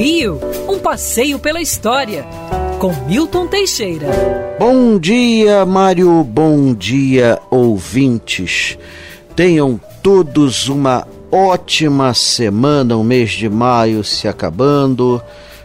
[0.00, 2.24] Rio, um passeio pela história,
[2.78, 4.06] com Milton Teixeira.
[4.58, 8.78] Bom dia, Mário, bom dia, ouvintes.
[9.36, 15.22] Tenham todos uma ótima semana, o mês de maio se acabando.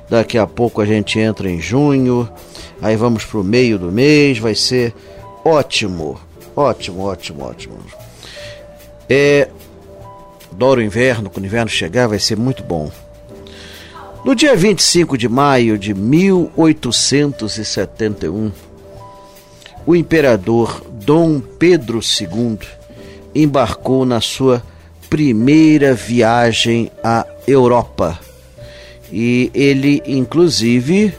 [0.10, 2.30] Daqui a pouco a gente entra em junho,
[2.82, 4.94] aí vamos para o meio do mês, vai ser
[5.46, 6.20] ótimo,
[6.54, 7.78] ótimo, ótimo, ótimo.
[9.10, 9.48] É,
[10.52, 12.92] adoro o inverno, quando o inverno chegar vai ser muito bom.
[14.26, 18.52] No dia 25 de maio de 1871,
[19.86, 22.58] o imperador Dom Pedro II
[23.36, 24.64] embarcou na sua
[25.12, 28.20] primeira viagem à Europa.
[29.12, 31.14] E ele, inclusive,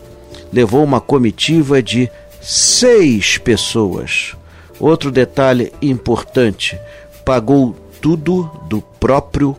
[0.53, 2.11] levou uma comitiva de
[2.43, 4.35] seis pessoas.
[4.81, 6.77] Outro detalhe importante:
[7.25, 9.57] pagou tudo do próprio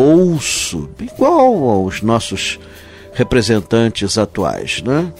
[0.00, 2.58] bolso, igual aos nossos
[3.12, 5.12] representantes atuais, né?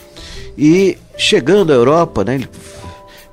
[0.57, 2.49] E chegando à Europa, né, ele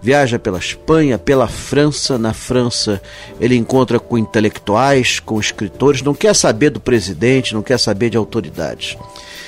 [0.02, 2.18] viaja pela Espanha, pela França.
[2.18, 3.02] Na França,
[3.40, 8.18] ele encontra com intelectuais, com escritores, não quer saber do presidente, não quer saber de
[8.18, 8.98] autoridades.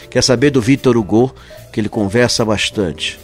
[0.09, 1.35] Quer saber do Victor Hugo,
[1.73, 3.19] que ele conversa bastante.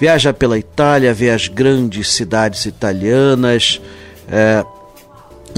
[0.00, 3.80] Viaja pela Itália, vê as grandes cidades italianas,
[4.30, 4.64] é,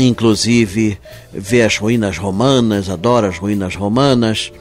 [0.07, 0.99] inclusive
[1.33, 4.53] vê as ruínas romanas, adora as ruínas romanas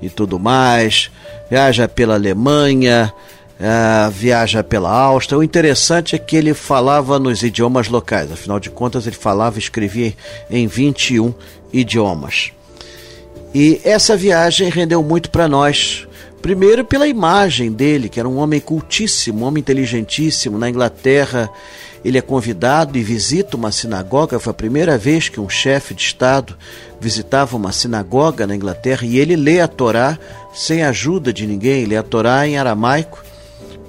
[0.00, 1.10] e tudo mais.
[1.50, 3.12] Viaja pela Alemanha,
[3.60, 5.38] uh, viaja pela Áustria.
[5.38, 9.60] O interessante é que ele falava nos idiomas locais, afinal de contas, ele falava e
[9.60, 10.14] escrevia
[10.50, 11.32] em 21
[11.72, 12.50] idiomas.
[13.54, 16.06] E essa viagem rendeu muito para nós.
[16.40, 20.58] Primeiro, pela imagem dele, que era um homem cultíssimo, um homem inteligentíssimo.
[20.58, 21.48] Na Inglaterra,
[22.04, 24.38] ele é convidado e visita uma sinagoga.
[24.38, 26.56] Foi a primeira vez que um chefe de Estado
[27.00, 30.18] visitava uma sinagoga na Inglaterra e ele lê a Torá
[30.52, 33.22] sem ajuda de ninguém, lê a Torá em aramaico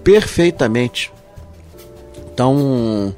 [0.03, 1.11] perfeitamente.
[2.33, 3.15] Então,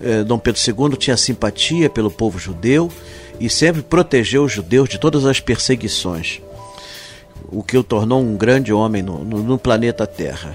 [0.00, 2.90] eh, Dom Pedro II tinha simpatia pelo povo judeu
[3.38, 6.40] e sempre protegeu os judeus de todas as perseguições,
[7.50, 10.54] o que o tornou um grande homem no, no, no planeta Terra.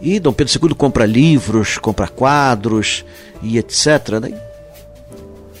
[0.00, 3.04] E Dom Pedro II compra livros, compra quadros
[3.42, 4.20] e etc.
[4.20, 4.38] Né?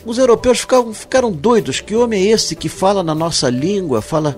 [0.04, 1.80] Os europeus ficaram, ficaram doidos.
[1.80, 4.36] Que homem é esse que fala na nossa língua, fala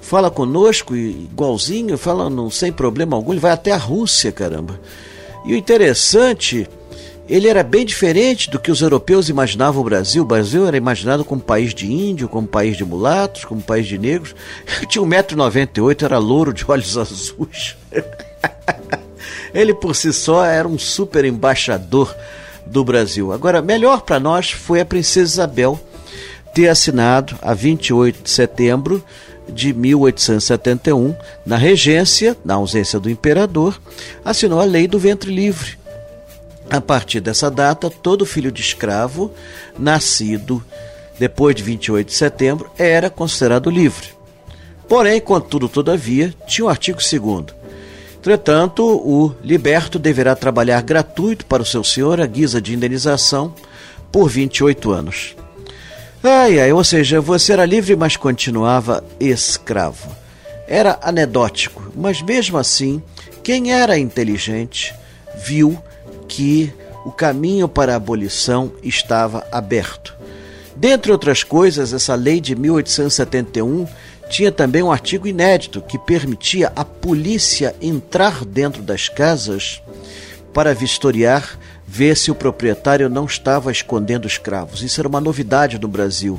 [0.00, 4.80] fala conosco igualzinho, fala não, sem problema algum, ele vai até a Rússia, caramba.
[5.46, 6.68] E o interessante,
[7.28, 10.24] ele era bem diferente do que os europeus imaginavam o Brasil.
[10.24, 13.98] O Brasil era imaginado como país de índio, como país de mulatos, como país de
[13.98, 14.34] negros.
[14.78, 17.76] Ele tinha 1,98m, era louro de olhos azuis.
[19.54, 22.14] ele por si só era um super embaixador
[22.66, 23.32] do Brasil.
[23.32, 25.80] Agora, melhor para nós foi a princesa Isabel
[26.54, 29.04] ter assinado, a 28 de setembro
[29.48, 33.80] de 1871, na regência, na ausência do imperador,
[34.24, 35.78] assinou a lei do ventre livre.
[36.70, 39.32] A partir dessa data, todo filho de escravo
[39.78, 40.62] nascido
[41.18, 44.08] depois de 28 de setembro era considerado livre.
[44.88, 47.59] Porém, contudo, todavia, tinha o artigo 2
[48.20, 53.54] Entretanto, o liberto deverá trabalhar gratuito para o seu senhor à guisa de indenização
[54.12, 55.34] por 28 anos.
[56.22, 60.14] Ai, ai, ou seja, você era livre, mas continuava escravo.
[60.68, 63.02] Era anedótico, mas mesmo assim,
[63.42, 64.94] quem era inteligente
[65.42, 65.82] viu
[66.28, 66.70] que
[67.06, 70.14] o caminho para a abolição estava aberto.
[70.76, 73.88] Dentre outras coisas, essa lei de 1871
[74.30, 79.82] tinha também um artigo inédito que permitia a polícia entrar dentro das casas
[80.54, 84.82] para vistoriar ver se o proprietário não estava escondendo escravos.
[84.82, 86.38] Isso era uma novidade no Brasil.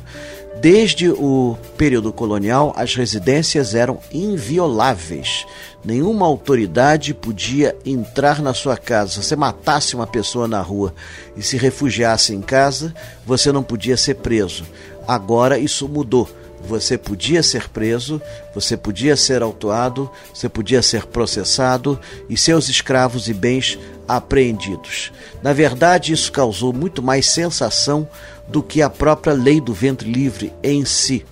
[0.61, 5.45] Desde o período colonial, as residências eram invioláveis.
[5.83, 9.13] Nenhuma autoridade podia entrar na sua casa.
[9.13, 10.93] Se você matasse uma pessoa na rua
[11.35, 12.93] e se refugiasse em casa,
[13.25, 14.63] você não podia ser preso.
[15.05, 16.29] Agora isso mudou
[16.63, 18.21] você podia ser preso,
[18.53, 21.99] você podia ser autuado, você podia ser processado
[22.29, 23.77] e seus escravos e bens
[24.07, 25.11] apreendidos.
[25.41, 28.07] Na verdade, isso causou muito mais sensação
[28.47, 31.25] do que a própria lei do ventre livre em si.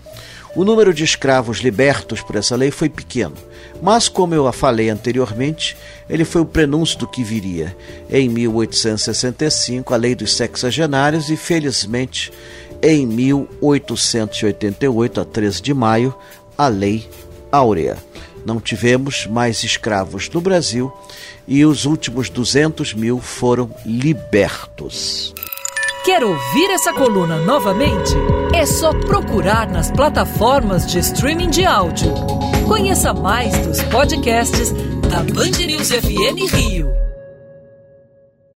[0.55, 3.35] O número de escravos libertos por essa lei foi pequeno,
[3.81, 5.77] mas, como eu a falei anteriormente,
[6.09, 7.75] ele foi o prenúncio do que viria.
[8.09, 12.31] Em 1865, a lei dos sexagenários, e felizmente
[12.81, 16.13] em 1888, a 13 de maio,
[16.57, 17.07] a Lei
[17.51, 17.97] Áurea.
[18.45, 20.91] Não tivemos mais escravos no Brasil
[21.47, 25.33] e os últimos 200 mil foram libertos.
[26.05, 28.13] Quer ouvir essa coluna novamente?
[28.53, 32.13] É só procurar nas plataformas de streaming de áudio.
[32.67, 34.71] Conheça mais dos podcasts
[35.09, 37.08] da Band News FM Rio.